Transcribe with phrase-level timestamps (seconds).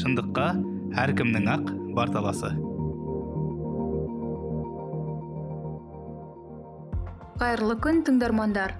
[0.00, 0.50] шындыққа
[1.06, 2.52] әркімнің ақ бар таласы
[7.42, 8.76] қайырлы күн тыңдармандар.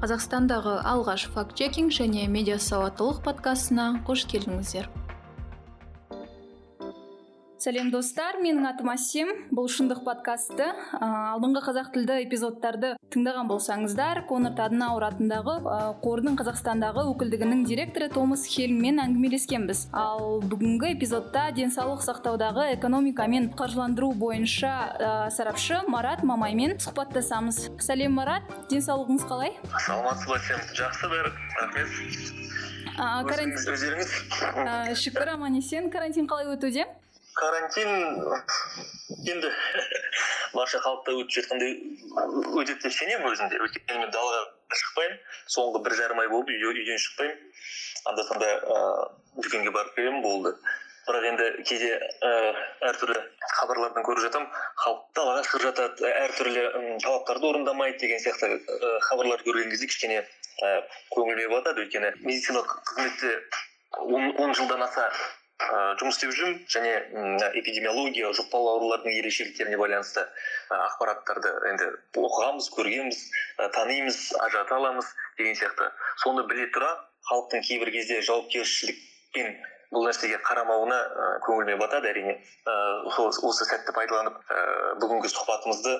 [0.00, 4.88] Қазақстандағы алғаш факт чекинг және медиа сауаттылық подкастына қош келдіңіздер.
[7.66, 8.38] Сәлем достар.
[8.38, 10.68] Менің атым әсем бұл шындық подкасты
[11.02, 15.56] алдыңғы қазақ тілді эпизодтарды тыңдаған болсаңыздар конор таденауэр атындағы
[16.04, 19.86] қордың қазақстандағы өкілдігінің директоры томас хельммен әңгімелескенбіз.
[19.96, 27.62] Ал бүгінгі эпизодта денсаулық сақтаудағы экономика мен қаржыландыру бойынша ә, сарапшы марат мамаймен сұхбаттасамыз.
[27.82, 28.46] Сәлем марат.
[28.70, 29.56] Денсаулығыңыз қалай?
[29.86, 31.34] Саламатсыз ба сен жақсы бәрі.
[31.62, 32.46] Рахмет.
[32.96, 34.14] Карантин өздеріңіз
[35.02, 35.90] шүкір аман есен.
[35.92, 36.86] Карантин қалай өтуде?
[37.36, 37.90] Карантин
[39.28, 39.50] енді
[40.54, 41.74] барша халықта өтіп жатқандай
[42.56, 43.60] өтеді деп сенемін өзімде.
[43.60, 44.40] Өйткені мен далаға
[44.80, 45.20] шықпаймын.
[45.52, 47.38] Соңғы бір жарым ай болды үйден шықпаймын.
[48.10, 50.54] Анда санда ыыы дүкенге барып келемін болды.
[51.06, 51.92] Бірақ енді кейде
[52.30, 52.54] ыыы
[52.88, 53.20] әртүрлі
[53.60, 54.50] хабарлардан көріп жатамын.
[54.82, 56.66] Халық далаға шығып жатады әртүрлі
[57.04, 63.36] талаптарды орындамайды деген сияқты ыыы хабарларды көрген кезде кішкене ыыы көңіліме батады өйткені медициналық қызметте
[64.42, 65.10] он жылдан аса
[66.00, 66.56] жұмыс істеп жүрмін.
[66.68, 66.90] Және
[67.60, 70.26] эпидемиология жұқпалы аурулардың ерекшеліктеріне байланысты
[70.76, 71.88] ақпараттарды енді
[72.20, 73.22] оқығанбыз көргенбіз
[73.76, 75.88] танимыз ажырата аламыз деген сияқты.
[76.22, 76.90] Соны біле тұра
[77.30, 79.56] халықтың кейбір кезде жауапкершілікпен
[79.94, 81.00] бұл нәрсеге қарамауына
[81.46, 82.12] көңіліме батады.
[82.12, 82.36] Әрине
[83.16, 84.38] осы сәтті пайдаланып
[85.00, 85.96] бүгінгі сұхбатымызды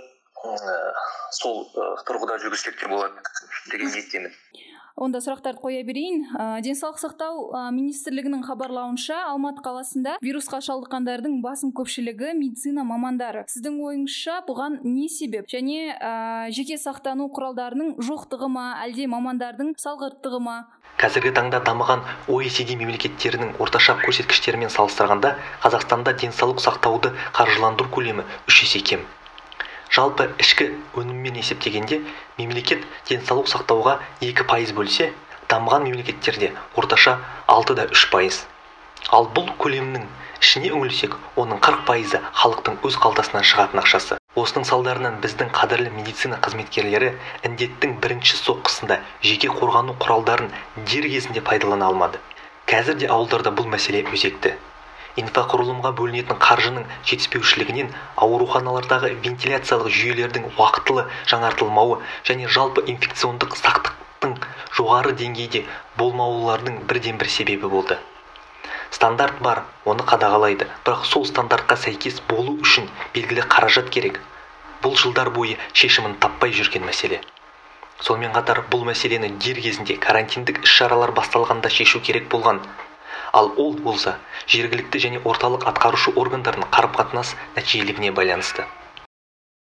[1.40, 1.64] сол
[2.06, 3.24] тұрғыда жүргізсек те болады
[3.72, 4.34] деген ниеттемін.
[4.97, 6.22] Онда сұрақтарды қоя берейін.
[6.33, 13.44] Ә, денсаулық сақтау ә, министрлігінің хабарлауынша алматы қаласында вирусқа шалдыққандардың басым көпшілігі медицина мамандары.
[13.52, 15.50] Сіздің ойыңызша бұған не себеп?
[15.52, 18.70] Және ә, жеке сақтану құралдарының жоқтығы ма?
[18.86, 20.56] Әлде мамандардың салғырттығы ма?
[20.97, 22.00] Қазіргі таңда дамыған
[22.33, 29.05] OECD мемлекеттерінің орташа көрсеткіштерімен салыстырғанда қазақстанда денсаулық сақтауды қаржыландыру көлемі үш есе кем.
[29.97, 30.67] Жалпы ішкі
[31.01, 32.02] өніммен есептегенде
[32.36, 33.95] мемлекет денсаулық сақтауға
[34.27, 35.07] екі пайыз бөлсе
[35.48, 37.14] дамыған мемлекеттерде орташа
[37.46, 38.42] алты да үш пайыз.
[39.17, 40.05] Ал бұл көлемнің
[40.42, 44.18] ішіне үңілсек оның қырық пайызы халықтың өз қалтасынан шығатын ақшасы.
[44.36, 47.14] Осының салдарынан біздің қадірлі медицина қызметкерлері
[47.48, 52.20] індеттің бірінші соққысында жеке қорғану құралдарын дер кезінде пайдалана алмады.
[52.68, 54.57] Қазір де ауылдарда бұл мәселе өзекті.
[55.22, 57.92] Инфрақұрылымға бөлінетін қаржының жетіспеушілігінен
[58.27, 62.00] ауруханалардағы вентиляциялық жүйелердің уақытылы жаңартылмауы
[62.30, 64.36] және жалпы инфекциондық сақтықтың
[64.80, 65.64] жоғары деңгейде
[65.96, 67.98] болмаулардың бірден бір себебі болды.
[68.90, 70.68] Стандарт бар оны қадағалайды.
[70.86, 74.20] Бірақ сол стандартқа сәйкес болу үшін белгілі қаражат керек.
[74.83, 77.20] Бұл жылдар бойы шешімін таппай жүрген мәселе.
[77.98, 82.60] Сонымен қатар бұл мәселені дер кезінде карантиндік іс шаралар басталғанда шешу керек болған.
[83.36, 84.17] Ал ол болса
[84.48, 88.64] жергілікті және орталық атқарушы органдардың қарым қатынас нәтижелігіне байланысты.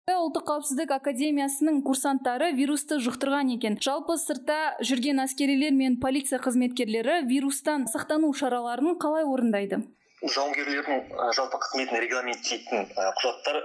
[0.06, 3.78] Ұлттық қауіпсіздік академиясының курсанттары вирусты жұқтырған екен.
[3.82, 9.82] Жалпы сыртта жүрген әскерилер мен полиция қызметкерлері вирустан сақтану шараларын қалай орындайды?
[10.26, 11.02] Жауынгерлердің
[11.38, 13.60] жалпы қызметін регламенттейтін құжаттар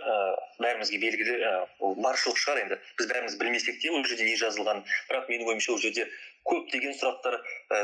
[0.60, 1.36] бәрімізге белгілі
[1.80, 2.76] ол баршылық шығар енді.
[2.98, 4.82] Біз бәріміз білмесек те ол жерде не жазылған.
[5.08, 6.08] Бірақ менің ойымша ол жерде
[6.48, 7.36] көптеген сұрақтар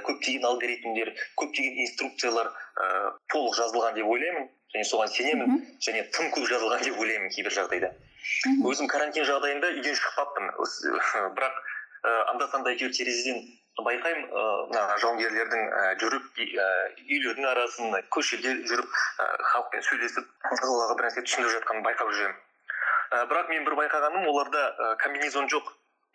[0.06, 2.50] көптеген алгоритмдер көптеген инструкциялар
[3.32, 4.48] толық жазылған деп ойлаймын.
[4.74, 5.60] Және соған сенемін.
[5.86, 7.92] Және тым көп жазылған деп ойлаймын кейбір жағдайда.
[8.70, 10.50] Өзім карантин жағдайында үйден шықпаппын
[11.36, 11.60] бірақ
[12.32, 13.44] анда санда әйтеуір терезеден
[13.86, 14.26] байқаймын.
[14.72, 15.70] Мына жауынгерлердің
[16.02, 18.98] жүріп үйлердің арасын көшеде жүріп
[19.52, 22.42] халықпен сөйлесіп ылғи бір нәрсе түсіндіріп жатқанын байқап жүремін
[23.30, 25.72] бірақ мен бір байқағаным оларда комбинезон жоқ.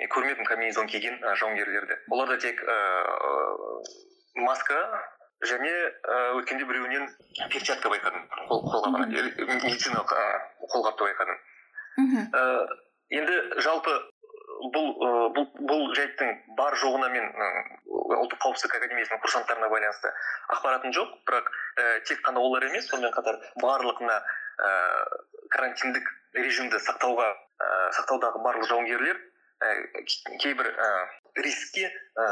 [0.10, 1.98] Көрмедім комбинезон киген жауынгерлерді.
[2.10, 2.62] Оларда тек
[4.36, 4.80] маска
[5.46, 5.74] және
[6.38, 7.10] өткенде біреуінен
[7.50, 8.26] перчатка байқадым.
[8.50, 10.16] Қолғап медициналық
[10.74, 11.38] қолғапты байқадым.
[13.12, 13.96] Енді жалпы
[14.74, 14.92] бұл
[15.36, 17.26] бұл бұл жайттың бар жоғына мен
[17.90, 20.12] ұлттық қауіпсіздік академиясының курсанттарына байланысты
[20.54, 21.16] ақпаратым жоқ.
[21.28, 24.72] Бірақ ә, тек қана олар емес сонымен қатар барлық мына ә,
[25.56, 29.18] карантиндік режимді сақтауға ә, сақтаудағы барлық жауынгерлер
[30.42, 30.90] кейбір ә,
[31.46, 31.86] рискке
[32.18, 32.26] ә,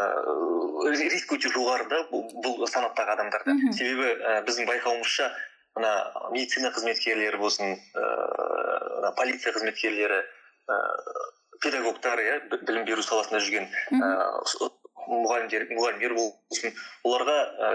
[0.98, 5.30] риск өте жоғары да бұл, санаттағы адамдарда себебі ә, біздің байқауымызша
[5.78, 5.94] мына
[6.34, 10.24] медицина қызметкерлері болсын ә, полиция қызметкерлері
[11.62, 14.70] педагогтар иә білім беру саласында жүрген ыыы
[15.10, 16.76] мұғалімдер мұғалімдер болсын
[17.08, 17.72] оларға ә,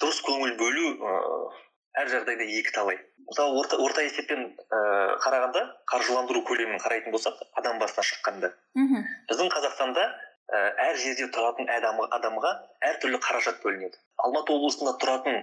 [0.00, 1.67] дұрыс көңіл бөлу ыыы
[1.98, 2.98] әр жағдайда екі талай.
[3.28, 8.52] Мысалы орта, орта есеппен ыыы қарағанда қаржыландыру көлемін қарайтын болсақ адам басына шыққанда.
[9.28, 12.52] Біздің қазақстанда ә, әр жерде тұратын адам, адамға
[12.92, 14.00] әртүрлі қаражат бөлінеді.
[14.24, 15.42] Алматы облысында тұратын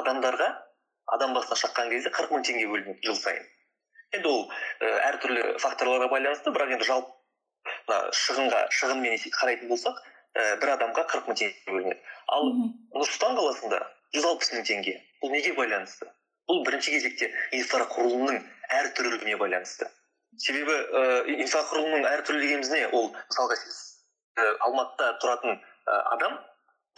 [0.00, 0.48] адамдарға
[1.16, 3.44] адам басына шаққан кезде қырық мың теңге бөлінеді жыл сайын.
[4.14, 4.46] Енді ол
[4.80, 7.10] ә, әртүрлі факторларға байланысты бірақ енді жалпы
[7.88, 12.00] мына шығынға шығынмен қарайтын болсақ ә, бір адамға қырық мың теңге бөлінеді.
[12.28, 13.82] Ал нұр сұлтан қаласында
[14.14, 14.94] жүз алпыс мың теңге.
[15.22, 16.08] Бұл неге байланысты?
[16.48, 18.40] Бұл бірінші кезекте инфрақұрылымның
[18.80, 19.88] әртүрлілігіне байланысты.
[20.42, 21.02] Себебі ә,
[21.44, 22.82] инфрақұрылымның әртүрлі дегеніміз не?
[22.92, 23.78] Ол мысалға сіз
[24.36, 26.36] ә, алматыда тұратын ә, адам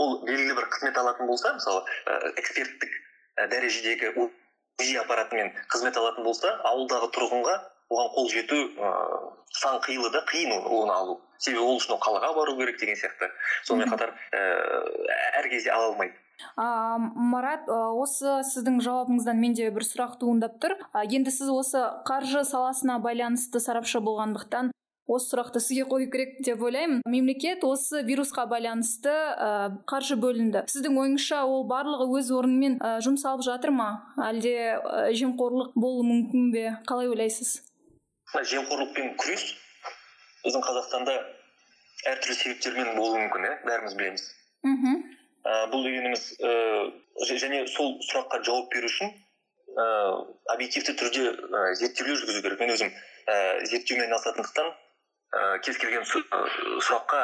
[0.01, 2.91] бұл белгілі бір қызмет алатын болса мысалы ә, эксперттік
[3.37, 7.57] ә, дәрежедегі узи аппаратымен қызмет алатын болса ауылдағы тұрғынға
[7.93, 11.21] оған қол жету ыыы сан қилы да қиын оны алу.
[11.39, 13.31] Себебі ол үшін ол қалаға бару керек деген сияқты.
[13.69, 16.17] Сонымен қатар ііі әр кезде ала алмайды.
[16.56, 20.77] А, марат осы сіздің жауабыңыздан менде бір сұрақ туындап тұр.
[21.05, 24.73] Енді сіз осы қаржы саласына байланысты сарапшы болғандықтан
[25.06, 27.03] осы сұрақты сізге қою керек деп ойлаймын.
[27.06, 29.50] Мемлекет осы вирусқа байланысты ә,
[29.87, 30.65] қаржы бөлінді.
[30.71, 33.89] Сіздің ойыңызша ол барлығы өз орнымен ә, жұмсалып жатыр ма?
[34.19, 36.65] Әлде ә, жемқорлық болуы мүмкін бе?
[36.91, 37.61] Қалай ойлайсыз?
[38.35, 39.47] Жемқорлықпен күрес
[40.43, 41.15] біздің қазақстанда
[42.11, 44.27] әртүрлі себептермен болуы мүмкін иә бәріміз білеміз.
[44.67, 44.99] Мхм.
[45.70, 46.52] Бұл дегеніміз ә,
[47.28, 49.12] және сол сұраққа жауап беру үшін
[49.76, 49.87] ә,
[50.54, 52.60] объективті түрде ә, зерттеулер жүргізу керек.
[52.60, 53.37] Мен өзім ә,
[53.70, 57.22] зерттеумен айналысатындықтан ә, кез келген сұраққа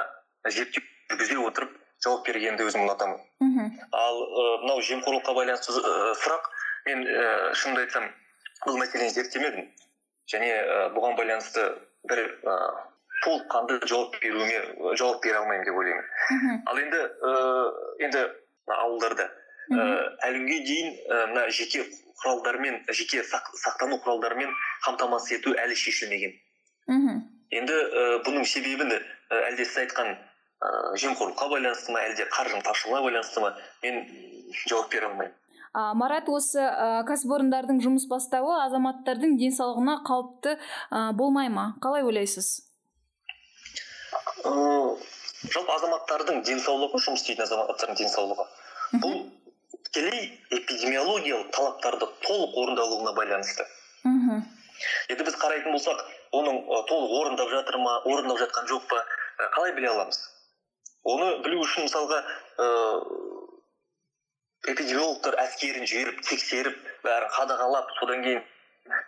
[0.54, 1.74] зерттеу жүргізе отырып
[2.04, 3.19] жауап бергенді өзім ұнатамын.
[3.42, 4.22] Мхм ал
[4.62, 6.50] мынау ә, жемқорлыққа байланысты ә, сұрақ
[6.86, 7.26] мен ә,
[7.58, 8.08] шынымды айтсам
[8.66, 9.69] бұл мәселені зерттемедім.
[10.30, 11.66] Және ә, бұған байланысты
[12.06, 12.56] бір ә,
[13.24, 17.32] толыққанды жауап беруіме жауап бере алмаймын деп ойлаймын ал енді ә,
[18.06, 18.24] енді
[18.76, 19.84] ауылдарда ә,
[20.28, 20.96] әлі күнге дейін
[21.32, 21.84] мына ә, жеке
[22.22, 24.50] құралдармен жеке сақ, сақтану құралдарымен
[24.86, 26.34] қамтамасыз ету әлі шешілмеген
[26.90, 27.22] мхм
[27.52, 29.02] енді ә, бұның себебі ә,
[29.50, 30.16] әлде сіз айтқан ә,
[31.02, 33.54] жемқорлыққа байланысты ма әлде қаржының тапшылығына байланысты ма
[33.84, 34.02] мен
[34.66, 35.38] жауап бере алмаймын
[35.72, 41.72] а, марат осы ә, кәсіпорындардың жұмыс бастауы азаматтардың денсаулығына қауіпті ә, болмай ма?
[41.84, 42.71] Қалай ойлайсыз?
[44.49, 48.47] Ыыы жалпы азаматтардың денсаулығы жұмыс істейтін азаматтардың денсаулығы.
[49.03, 49.17] Бұл
[49.88, 50.26] тікелей
[50.59, 53.67] эпидемиологиялық талаптарды толық орындалуына байланысты.
[54.05, 54.43] Мхм
[55.14, 56.05] енді біз қарайтын болсақ
[56.38, 59.03] оның толық орындап жатыр ма орындап жатқан жоқ па
[59.56, 60.19] қалай біле аламыз?
[61.05, 62.19] Оны білу үшін мысалға
[62.65, 63.23] ыыы
[64.73, 68.43] эпидемиологтар әскерін жіберіп тексеріп бәрін қадағалап содан кейін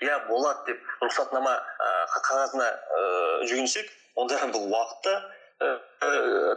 [0.02, 1.52] иә болады деп рұқсатнама
[2.14, 5.14] қағазына ыыы жүгінсек онда бұл уақыт та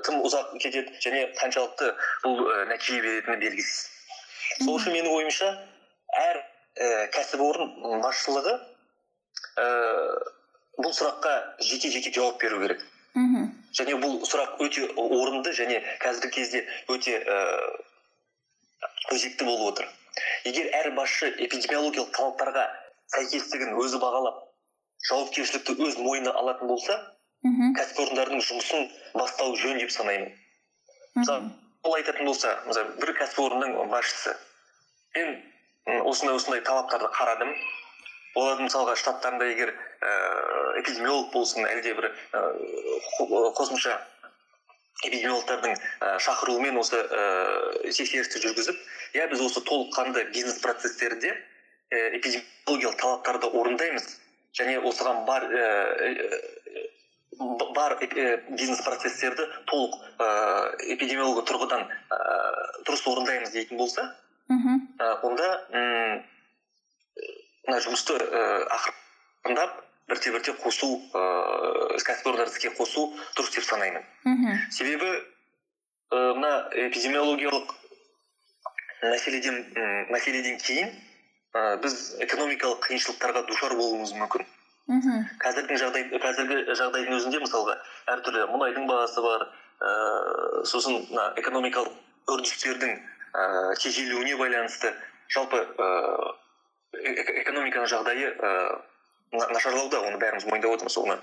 [0.05, 1.91] тым ұзақ кетеді және қаншалықты
[2.23, 3.79] бұл нәтиже беретіні белгісіз.
[4.63, 5.49] Сол үшін менің ойымша
[6.23, 8.55] әр і кәсіпорын басшылығы
[9.57, 10.35] ііі
[10.77, 11.33] бұл сұраққа
[11.69, 12.83] жеке жеке жауап беру керек.
[13.17, 13.49] Мхм.
[13.77, 19.87] Және бұл сұрақ өте орынды және қазіргі кезде өте ііі өзекті болып отыр.
[20.45, 22.65] Егер әр басшы эпидемиологиялық талаптарға
[23.13, 24.43] сәйкестігін өзі бағалап
[25.09, 26.97] жауапкершілікті өз мойнына алатын болса
[27.45, 30.33] мхм кәсіпорындардың жұмысын бастау жөн деп санаймын.
[31.15, 31.51] Мысалы
[31.97, 34.33] айтатын болса мысалы бір кәсіпорынның басшысы.
[35.15, 35.37] Мен
[36.09, 37.53] осындай осындай талаптарды қарадым.
[38.37, 43.95] Олардың мысалға штаттарында егер ііі эпидемиолог болсын әлде бір ііі қосымша
[45.07, 48.83] эпидемиологтардың і шақыруымен осы ііі тексерісті жүргізіп
[49.17, 51.33] иә біз осы толыққанды бизнес процесстерде
[51.89, 54.05] эпидемиологиялық талаптарды орындаймыз.
[54.57, 56.56] Және осыған бар ііі
[57.39, 64.07] бар э, бизнес процесстерді толық ыыы эпидемиолог тұрғыдан ыыы дұрыс орындаймыз дейтін болса
[64.49, 64.81] мхм
[65.27, 66.23] онда м
[67.67, 74.05] мына жұмысты ыыы ақырындап бірте бірте қосу ыыы кәсіпорындарды іске қосу дұрыс деп санаймын.
[74.23, 75.11] Мхм себебі
[76.11, 77.73] мына эпидемиологиялық
[79.03, 80.93] мәселеден м мәселеден кейін
[81.53, 84.47] ы біз экономикалық қиыншылықтарға душар болуымыз мүмкін.
[84.87, 87.75] Мхм қазіргі жағдай қазіргі жағдайдың өзінде мысалға
[88.13, 89.47] әртүрлі мұнайдың бағасы бар
[89.83, 94.93] ыыы сосын мына экономикалық үрдістердің ыыы тежелуіне байланысты
[95.35, 98.77] жалпы ыыы экономиканың жағдайы ыыы
[99.31, 100.97] нашарлауда оны бәріміз мойындап отырмыз.
[100.97, 101.17] Оны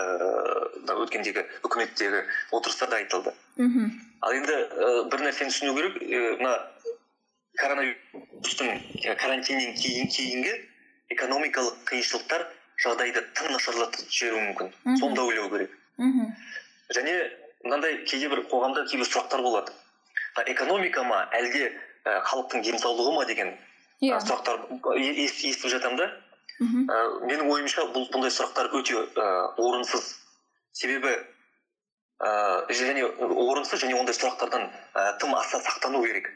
[0.00, 2.22] ыыы өткендегі үкіметтегі
[2.56, 3.34] отырыстарда айтылды.
[3.60, 3.90] Мхм
[4.24, 6.00] ал енді і бір нәрсені түсіну керек.
[6.40, 6.54] Мына
[7.60, 8.72] коронавирустың
[9.04, 10.54] і карантиннен кейін кейінгі
[11.12, 12.46] экономикалық қиыншылықтар
[12.84, 14.72] жағдайды тым нашарлатып жіберуі мүмкін.
[15.00, 15.70] Соны да ойлау керек.
[15.98, 16.32] Мхм
[16.96, 17.14] және
[17.64, 19.72] мынандай кейде бір қоғамда кейбір сұрақтар болады.
[20.46, 23.52] Экономика ма әлде і халықтың денсаулығы ма деген
[24.00, 24.16] иә.
[24.16, 24.64] і сұрақтар
[24.96, 26.08] естіп жатамын да.
[26.60, 29.28] Мхм і менің ойымша бұл бұндай сұрақтар өте і
[29.60, 30.16] орынсыз.
[30.72, 31.14] Себебі
[32.20, 36.30] ііі және орынсыз және ондай сұрақтардан і тым аса сақтану керек.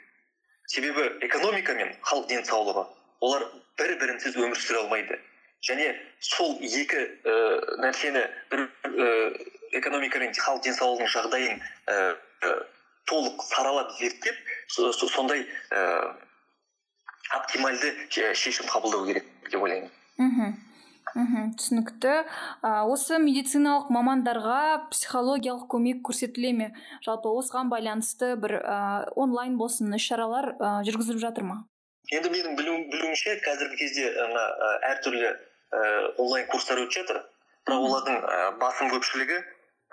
[0.66, 2.86] Себебі экономика мен халық денсаулығы
[3.20, 3.44] олар
[3.78, 5.18] бір бірінсіз өмір сүре алмайды.
[5.68, 5.88] Және
[6.20, 7.34] сол екі ә,
[7.84, 9.08] нәрсені бір ә,
[9.80, 11.96] экономика мен халық денсаулығының жағдайын ә,
[13.10, 14.36] толық саралап зерттеп
[14.68, 16.14] сондай ә,
[17.32, 19.90] оптимальды шешім қабылдау керек деп ойлаймын.
[20.18, 20.54] Мхм.
[21.14, 21.50] Мхм.
[21.58, 22.14] Түсінікті.
[22.64, 26.68] Ә, осы медициналық мамандарға психологиялық көмек көрсетіле ме?
[27.06, 28.78] Жалпы осыған байланысты бір ә,
[29.14, 31.60] онлайн болсын іс шаралар ә, жүргізіліп жатыр ма?
[32.12, 34.44] Енді менің білуімше қазіргі кезде мына
[34.90, 35.30] әртүрлі
[36.18, 37.20] онлайн курстар өтіп жатыр.
[37.64, 39.38] Бірақ олардың ә, басым көпшілігі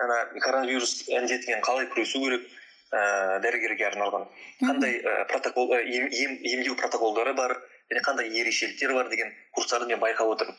[0.04, 2.44] ана коронавирус індетімен қалай күресу керек
[2.92, 4.26] ә, дәрігерге арналған.
[4.62, 6.08] Қандай ә, протокол ем,
[6.52, 7.56] емдеу протоколдары бар
[7.90, 10.58] және қандай ерекшеліктер бар деген курстарды мен байқап отырмын.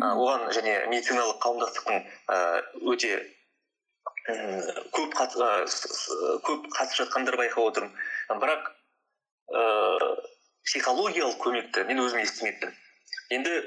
[0.00, 1.98] Оған және медициналық қауымдастықтың
[2.92, 3.18] өте
[4.96, 7.92] көп көп қатысып жатқандар байқап отырмын.
[8.30, 8.70] Бірақ
[9.52, 10.14] ыыы
[10.64, 12.72] психологиялық көмекті мен өзім естімеппін.
[13.36, 13.58] Енді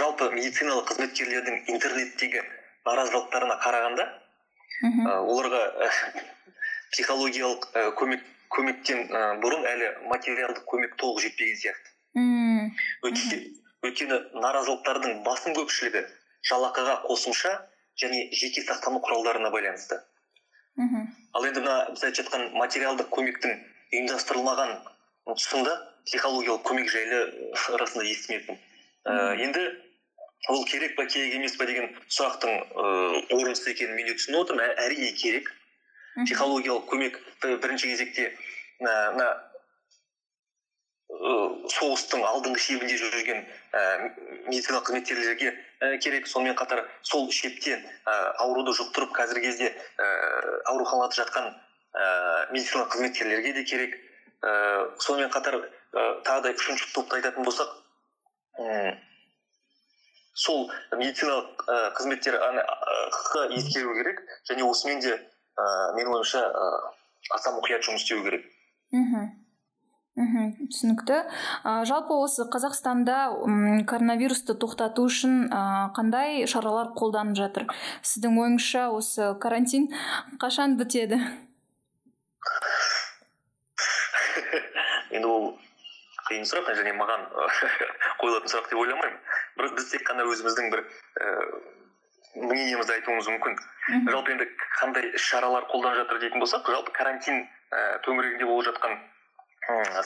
[0.00, 2.40] жалпы медициналық қызметкерлердің интернеттегі
[2.86, 4.04] наразылықтарына қарағанда
[4.84, 5.62] оларға
[6.92, 7.60] психологиялық
[7.98, 8.22] көмек
[8.54, 11.88] көмектен ә, бұрын әлі материалдық көмек толық жетпеген сияқты.
[12.14, 12.70] Мм.
[13.84, 16.04] Өйткені наразылықтардың басым көпшілігі
[16.50, 17.52] жалақыға қосымша
[18.00, 19.98] және жеке сақтану құралдарына байланысты.
[20.78, 23.58] Мхм ал енді мына біз айтып жатқан материалдық көмектің
[23.94, 24.76] ұйымдастырылмаған
[25.30, 25.74] тұсында
[26.08, 27.20] психологиялық көмек жайлы
[27.80, 28.58] расында естімеппін.
[29.08, 29.14] Ә,
[29.46, 29.64] енді
[30.52, 32.52] ол керек па керек емес па деген сұрақтың
[32.84, 34.76] ыыы орынсыз екенін мен де түсініп отырмын.
[34.84, 35.50] Әрине керек.
[36.26, 38.30] Психологиялық көмек бірінші кезекте
[38.84, 39.32] мына
[41.72, 43.40] соғыстың алдыңғы шебінде жүрген
[43.72, 43.82] ә,
[44.48, 46.26] медициналық қызметкерлерге ә, керек.
[46.28, 50.08] Сонымен қатар сол шептен ә, ауруды жұқтырып қазіргі кезде ә,
[50.72, 51.52] ауруханаларда жатқан
[51.94, 53.96] ә, медициналық қызметкерлерге де керек.
[54.42, 54.50] Ә,
[55.00, 57.70] сонымен қатар ә, тағы да үшінші топты айтатын болсақ
[58.58, 58.96] ә,
[60.34, 62.40] сол медициналық ә, қызметтер
[63.54, 64.20] ескеру керек.
[64.50, 66.68] Және осымен де ә, менің ойымша ә,
[67.38, 68.44] аса мұқият жұмыс істеу керек.
[68.92, 69.30] Мхм.
[70.14, 70.50] Мхм.
[70.70, 71.16] Түсінікті.
[71.66, 77.66] Ә, жалпы осы қазақстанда м, коронавирусты тоқтату үшін ә, қандай шаралар қолданып жатыр?
[78.06, 79.88] Сіздің ойыңызша осы карантин
[80.38, 81.18] қашан бітеді?
[85.14, 85.46] Енді ол
[86.28, 87.24] қиын сұрақ және маған
[88.20, 89.18] қойылатын сұрақ деп ойламаймын.
[89.58, 90.84] Бірақ біз тек қана өзіміздің бір
[92.34, 93.58] мнениемізді айтуымыз мүмкін.
[94.10, 94.46] Жалпы енді
[94.78, 98.96] қандай іс шаралар қолданып жатыр дейтін болсақ жалпы карантин ә, төңірегінде болып жатқан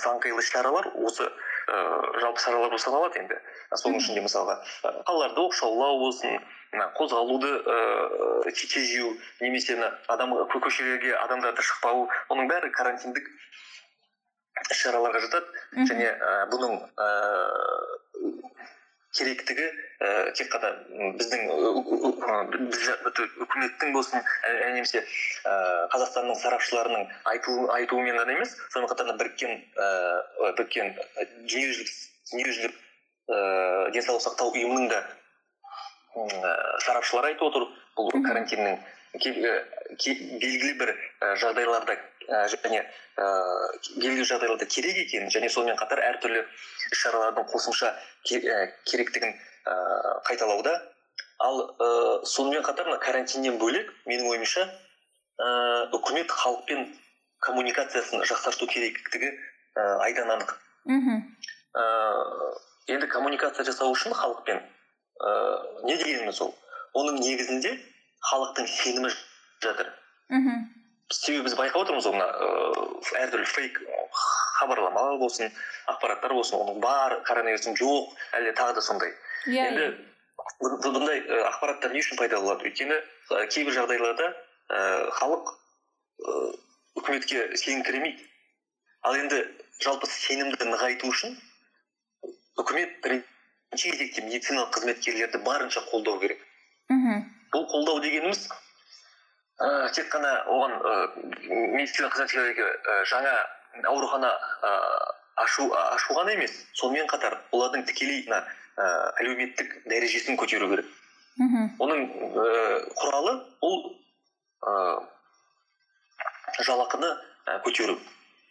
[0.02, 1.78] сан қилы іс шаралар осы ә,
[2.20, 3.40] жалпы шаралар болып саналады енді.
[3.80, 4.58] Соның ішінде мысалға
[5.08, 6.36] қалаларды оқшаулау болсын
[6.72, 13.30] мына қозғалуды ыыы тежеу немесе мына адам көшелерге адамдарды шықпау оның бәрі карантиндік
[14.70, 17.98] іс шараларға жатады және ә, бұның ыыы
[19.18, 19.64] керектігі
[20.04, 20.70] ә, тек қана
[21.18, 21.46] біздің
[23.44, 24.22] үкіметтің болсын
[24.74, 25.54] немесе ә,
[25.94, 29.88] қазақстанның сарапшыларының айту, айтуымен ғана емес сонымен қатар біріккен ә,
[30.58, 30.92] біріккен
[31.48, 31.94] дүниежүзілік
[32.32, 33.40] дүниежүзілік ә,
[33.96, 35.00] денсаулық сақтау ұйымының да
[36.14, 37.68] ә, сарапшылары айтып отыр.
[37.98, 38.78] Бұл карантиннің
[39.24, 40.94] белгілі бір
[41.42, 41.96] жағдайларда
[42.52, 42.82] және
[43.18, 47.94] ыыы белгілі жағдайларда керек екенін және сонымен қатар әртүрлі іс шаралардың қосымша
[48.28, 49.34] керектігін
[50.28, 50.76] қайталауда.
[51.38, 51.60] Ал
[52.26, 54.64] сонымен қатар мына карантиннен бөлек менің ойымша
[55.94, 56.88] үкімет халықпен
[57.46, 59.30] коммуникациясын жақсарту керектігі
[60.02, 61.20] айдан анық мхм.
[62.88, 64.58] Енді коммуникация жасау үшін халықпен
[65.20, 66.54] ыыы не дегеніміз ол?
[66.98, 67.76] Оның негізінде
[68.30, 69.10] халықтың сенімі
[69.62, 69.92] жатыр.
[70.28, 70.66] Мхм.
[71.08, 73.78] Себебі біз байқап отырмыз ғой мына ыыы әртүрлі фейк
[74.58, 75.52] хабарламалар болсын
[75.88, 79.14] ақпараттар болсын оның бар коронавирустың жоқ әлде тағы да сондай.
[79.46, 79.86] Иә енді
[80.60, 82.68] бұндай ақпараттар не үшін пайда болады?
[82.68, 82.98] Өйткені
[83.54, 85.54] кейбір жағдайларда ііі халық
[86.26, 86.52] ыыы
[86.98, 88.28] үкіметке сеніңкіремейді
[89.06, 89.40] ал енді
[89.84, 91.36] жалпы сенімді нығайту үшін
[92.58, 96.40] үкімет бірінші кезекте медициналық қызметкерлерді барынша қолдау керек.
[96.90, 97.22] Мхм.
[97.52, 98.48] Бұл қолдау дегеніміз
[99.58, 100.94] ә, тек қана оған ә,
[101.74, 103.34] медицина қызметкерлерге ә, жаңа
[103.90, 104.30] аурухана
[104.62, 104.72] ә,
[105.44, 108.88] ашу ашу ғана емес сонымен қатар олардың тікелей мына ә,
[109.22, 110.86] әлеуметтік дәрежесін көтеру керек.
[111.38, 111.70] Мхм.
[111.78, 112.46] Оның ә,
[112.98, 113.76] құралы ол
[114.62, 114.74] ә,
[116.66, 117.10] жалақыны
[117.46, 117.98] ә, көтеру.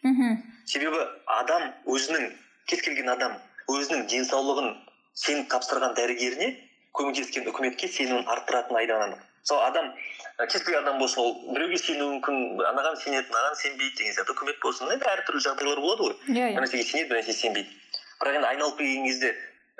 [0.02, 0.38] Мхм.
[0.68, 1.04] Себебі
[1.40, 2.30] адам өзінің
[2.68, 3.36] кез келген адам
[3.68, 4.74] өзінің денсаулығын
[5.18, 6.54] сеніп тапсырған дәрігеріне
[6.98, 9.92] көмектескен үкіметке сенімін арттыратыны айдан анық мысалы адам
[10.46, 14.34] кез келген адам болсын ол біреуге сенуі мүмкін анаған сенеді мынаған сенбейді деген сияқты.
[14.34, 16.14] Үкімет болсын енді әртүрлі жағдайлар болады ғой.
[16.30, 17.70] Иә бір нәрсеге сенеді бір нәрсеге сенбейді.
[18.20, 19.32] Бірақ енді айналып келген кезде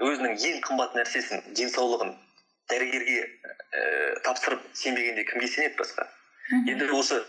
[0.08, 2.14] өзінің ең қымбат нәрсесін денсаулығын
[2.72, 6.08] дәрігерге ііі тапсырып сенбегенде кімге сенеді басқа?
[6.66, 7.20] Енді осы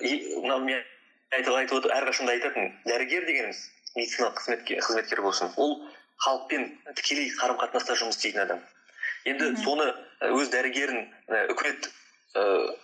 [0.00, 0.82] ііі мынау мен
[1.36, 3.60] айтып айтып отыр әрқашан да айтатын дәрігер дегеніміз
[3.96, 5.78] медициналық қызметкер, қызметкер болсын ол
[6.24, 8.60] халықпен тікелей қарым қатынаста жұмыс істейтін адам.
[9.24, 9.86] Енді соны
[10.38, 11.00] өз дәрігерін
[11.54, 11.88] үкімет
[12.34, 12.76] ыыы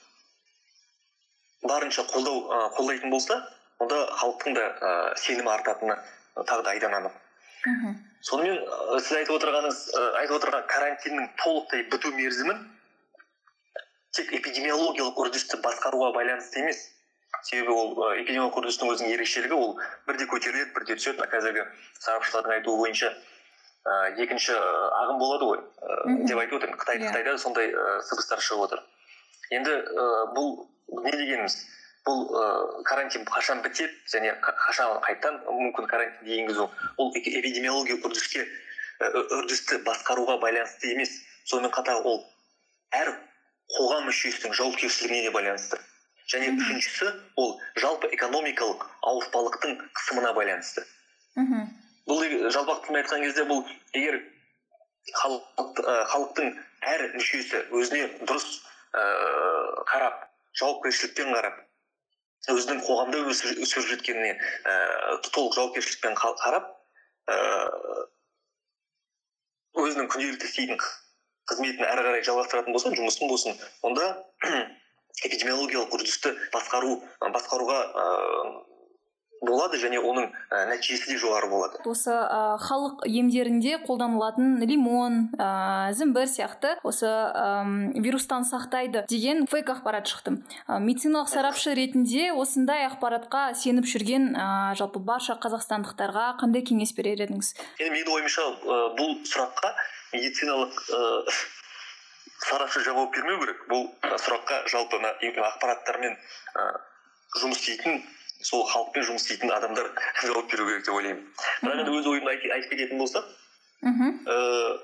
[1.69, 3.39] барынша қолдау ы қолдайтын болса
[3.79, 5.97] онда халықтың да ы сенімі артатыны
[6.37, 7.15] тағы да айдан анық
[7.67, 7.97] мхм
[8.29, 12.65] сонымен ы сіз айтып отырғаныңыз ы айтып отырған карантиннің толықтай біту мерзімін
[14.15, 16.83] тек эпидемиологиялық үрдісті басқаруға байланысты емес.
[17.45, 17.89] Себебі ол
[18.23, 19.73] эпидемиологиялық үрдістің өзінің ерекшелігі ол
[20.07, 21.19] бірде көтеріледі бірде түседі.
[21.19, 21.65] Мына қазіргі
[22.05, 23.11] сарапшылардың айтуы бойынша
[23.85, 27.11] ы екінші ағым болады ғой ы деп айтып отыр қытай Иә.
[27.11, 28.81] қытайда сондай ы сыбыстар шығып отыр.
[29.53, 30.67] Енді ы бұл
[31.05, 31.57] не дегеніміз?
[32.07, 36.71] Бұл ы карантин қашан бітеді және қа- қашан қайтадан мүмкін карантинді енгізу?
[36.97, 38.47] Ол эпидемиологиялық үрдіске
[39.05, 41.11] үрдісті басқаруға байланысты емес.
[41.45, 42.23] Сонымен қатар ол
[42.93, 43.13] әр
[43.77, 45.77] қоғам мүшесінің жауапкершілігіне де байланысты.
[46.33, 50.85] Және үшіншісі ол жалпы экономикалық ауыртпалықтың қысымына байланысты.
[51.37, 51.69] Мхм
[52.09, 53.63] бұл жалпақ тілмен айтқан кезде бұл
[53.97, 54.21] егер
[55.15, 56.51] халықтың
[56.95, 58.47] әр мүшесі өзіне дұрыс
[58.95, 60.25] ыыы қарап
[60.61, 61.63] жауапкершілікпен қарап
[62.55, 66.69] өзінің қоғамда өсіп жеткеніне ііі толық жауапкершілікпен қа- қарап
[67.33, 68.05] ыыы
[69.85, 70.79] өзінің күнделікті істейтін
[71.51, 73.57] қызметін әрі қарай жалғастыратын болса жұмысын болсын.
[73.85, 74.05] Онда
[75.27, 77.01] эпидемиологиялық үрдісті басқару
[77.35, 78.74] басқаруға ыыы
[79.43, 81.81] болады және оның і нәтижесі де жоғары болады.
[81.89, 89.73] Осы ә, халық емдерінде қолданылатын лимон ә, зімбір сияқты осы әм, вирустан сақтайды деген фейк
[89.75, 90.39] ақпарат шықты.
[90.69, 94.47] Ә, медициналық сарапшы ретінде осындай ақпаратқа сеніп жүрген ә,
[94.79, 97.55] жалпы барша қазақстандықтарға қандай кеңес берер едіңіз?
[97.81, 99.75] Енді менің ойымша ы, бұл сұраққа
[100.15, 101.37] медициналық ы,
[102.49, 103.63] сарапшы жауап бермеу керек.
[103.71, 103.89] Бұл
[104.25, 105.15] сұраққа жалпы мына
[105.51, 106.69] ақпараттармен ы,
[107.41, 108.03] жұмыс істейтін
[108.43, 109.91] сол халықпен жұмыс істейтін адамдар
[110.23, 111.23] жауап беру керек деп ойлаймын.
[111.63, 113.25] Бірақ енді өз ойымды айт- айтып кететін болсам
[113.83, 114.11] мхм.
[114.27, 114.81] Ыыы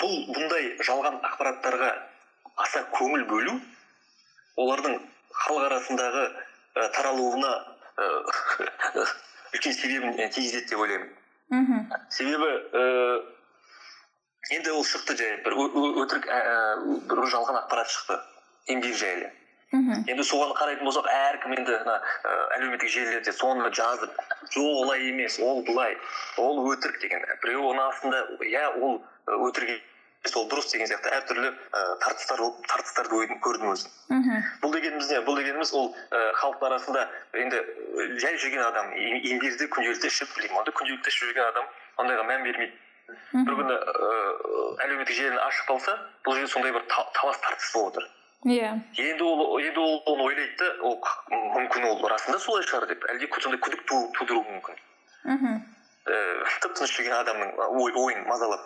[0.00, 1.90] бұл бұндай жалған ақпараттарға
[2.64, 3.58] аса көңіл бөлу
[4.56, 4.94] олардың
[5.44, 7.52] халық арасындағы ы, таралуына
[7.98, 8.08] ы,
[9.54, 11.10] үлкен себебін тигізеді деп ойлаймын.
[11.52, 11.84] Мхм.
[12.10, 16.56] Себебі ііі енді ол шықты жай бір өтірік ә, ә,
[17.10, 18.18] бір жалған ақпарат шықты.
[18.72, 19.28] Еңбек жайлы.
[19.74, 20.04] Мхм.
[20.12, 24.12] Енді соған қарайтын болсақ әркім енді мына ә, әлеуметтік желілерде соны жазып
[24.54, 25.96] жоқ олай емес ол былай
[26.38, 29.02] ол өтірік деген біреу оның астында иә ол
[29.48, 33.90] өтірік емес ол дұрыс деген сияқты әртүрлі ә, тартыстар тартыстарды көрдім өзім.
[34.08, 34.38] Мхм.
[34.62, 35.18] Бұл дегеніміз не?
[35.26, 35.90] Бұл дегеніміз ол
[36.40, 37.02] халықтың арасында
[37.42, 37.60] енді
[38.22, 41.68] жай жүрген адам емдерді күнделікті ішіп лимонды күнделікті ішіп жүрген адам
[42.00, 42.80] ондайға мән бермейді.
[43.36, 47.98] Бір күні ыыы әлеуметтік желіні ашып қалса бұл жерде сондай бір та- талас тартыс болып
[47.98, 48.08] отыр.
[48.44, 48.70] Иә.
[49.00, 50.98] Енді ол енді ол оны ойлайды да ол
[51.54, 53.04] мүмкін ол расында солай шығар деп.
[53.10, 54.76] Әлде сондай күдік ту- тудыруы мүмкін.
[55.24, 55.54] Мхм.
[56.04, 58.60] Ііі тып тыныш жүрген адамның ой ойын мазалап.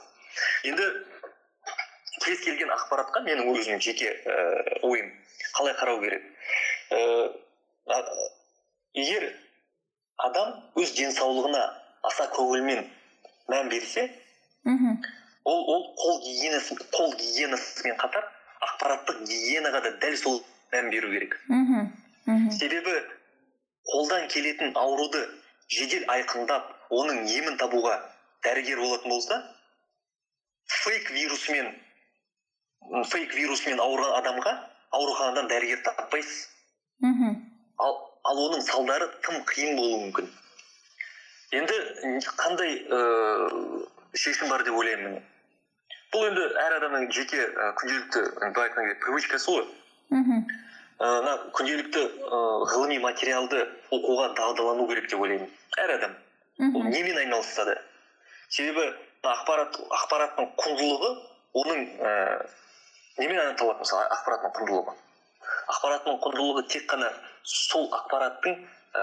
[0.64, 0.86] Енді
[2.24, 5.12] кез келген ақпаратқа менің өзімнің жеке ііі ойым
[5.54, 6.24] қалай қарау керек?
[6.90, 7.28] Ііі
[8.98, 9.28] егер
[10.18, 11.62] адам өз денсаулығына
[12.08, 12.82] аса көңілмен
[13.48, 14.08] мән берсе
[14.64, 14.98] мхм.
[15.44, 18.24] ол ол қол гигиенасы қол гигиенасымен қатар
[18.66, 20.40] ақпараттық гигиенаға да дәл сол
[20.72, 21.36] мән беру керек.
[21.48, 21.92] Мхм
[22.26, 22.50] мхм.
[22.58, 22.94] Себебі
[23.92, 25.22] қолдан келетін ауруды
[25.68, 27.94] жедел айқындап оның емін табуға
[28.44, 29.38] дәрігер болатын болса
[30.82, 34.54] фейк вирусымен м, фейк вирусымен ауырған адамға
[34.90, 36.48] ауруханадан дәрігер таппайсыз.
[37.00, 37.34] Мхм.
[37.78, 40.30] Ал, ал оның салдары тым қиын болуы мүмкін.
[41.52, 41.76] Енді
[42.36, 45.20] қандай ыыы шешім бар деп ойлаймын
[46.12, 47.42] бұл енді әр адамның жеке
[47.80, 49.66] күнделікті былай айтқан кезде привычкасы ғой.
[50.14, 50.46] Мхм.
[50.98, 52.04] Ы, мына күнделікті
[52.72, 55.50] ғылыми материалды оқуға дағдылану керек деп ойлаймын.
[55.84, 56.16] Әр адам.
[56.74, 57.76] Ол немен айналысса да
[58.48, 58.88] себебі
[59.22, 61.10] ақпарат ақпараттың құндылығы
[61.60, 63.84] оның ііі немен анықталады?
[63.84, 64.96] Мысалы ақпараттың құндылығы.
[65.74, 67.12] Ақпараттың құндылығы тек қана
[67.44, 68.56] сол ақпараттың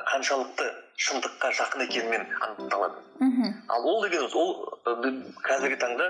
[0.09, 0.67] қаншалықты
[1.05, 3.03] шындыққа жақын екенімен анықталады.
[3.19, 3.53] Мхм.
[3.69, 4.79] Ал ол дегеніміз ол
[5.45, 6.09] қазіргі таңда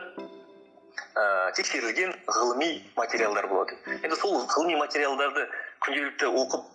[1.15, 3.77] ыыы тексерілген ғылыми материалдар болады.
[4.03, 5.45] Енді сол ғылыми материалдарды
[5.85, 6.65] күнделікті оқып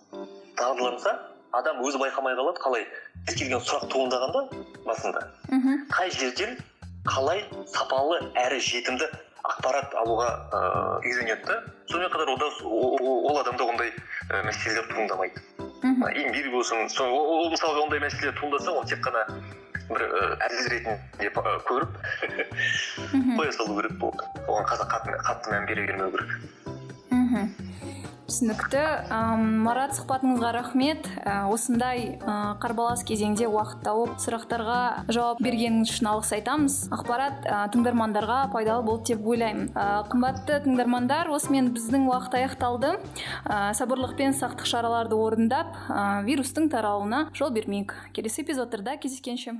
[0.57, 1.13] дағдыланса
[1.53, 2.85] адам өзі байқамай қалады қалай
[3.27, 4.41] кез келген сұрақ туындағанда
[4.87, 5.21] басында.
[5.51, 6.57] Мхм қай жерден
[7.05, 9.09] қалай сапалы әрі жетімді
[9.45, 11.45] ақпарат алуға ыыы үйренеді?
[11.45, 13.93] Да сонымен қатар ода ол адамда ондай
[14.47, 15.41] мәселелер туындамайды.
[15.83, 19.25] Имбирь болсын ол мысалға ондай мәселелер туындаса оны тек қана
[19.95, 20.07] бір
[20.47, 21.31] әдіс ретінде
[21.67, 21.91] көріп
[23.37, 24.23] қоя салу керек болды.
[24.47, 26.31] Оған қатты, қатты мән бере бермеу керек.
[27.11, 27.51] Мхм
[28.31, 28.81] түсінікті.
[29.65, 31.07] Марат сұхбатыңызға рахмет.
[31.51, 32.15] Осындай
[32.63, 34.77] қарбалас кезеңде уақыт тауып сұрақтарға
[35.11, 36.77] жауап бергеніңіз үшін алғыс айтамыз.
[36.95, 39.73] Ақпарат тыңдармандарға пайдалы болды деп ойлаймын.
[40.11, 42.93] Қымбатты тыңдармандар осымен біздің уақыт аяқталды.
[43.75, 45.75] Сабырлық пен сақтық шараларды орындап
[46.23, 47.97] вирустың таралуына жол бермейік.
[48.15, 49.59] Келесі эпизодтарда кездескенше.